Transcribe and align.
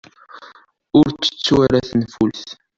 Ur 0.99 1.05
ttettu 1.11 1.55
ara 1.65 1.87
tanfult. 1.89 2.47